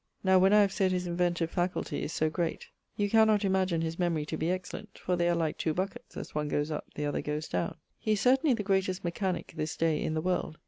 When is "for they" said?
4.97-5.29